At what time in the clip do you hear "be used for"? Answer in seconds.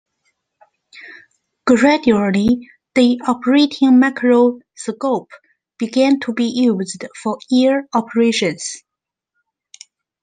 6.33-7.37